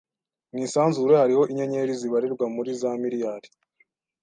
[0.51, 3.49] Mu isanzure hariho inyenyeri zibarirwa muri za miriyari.